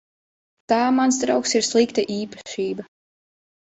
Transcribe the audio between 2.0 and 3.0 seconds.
īpašība.